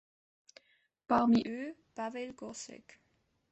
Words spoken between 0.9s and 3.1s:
Parmi eux, Pawel Korzec.